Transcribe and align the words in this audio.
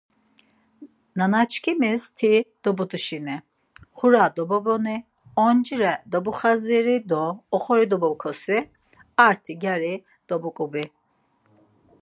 Nanaçkimis 1.17 2.03
ti 2.17 2.31
dobut̆işini, 2.63 3.37
xura 3.97 4.25
dobuboni, 4.37 4.97
oncire 5.45 5.93
dobuxadziri 6.11 6.97
do 7.09 7.23
oxori 7.55 7.85
dobukosi, 7.91 8.57
arti 9.25 9.53
gyari 9.61 9.93
dobugubi. 10.27 10.85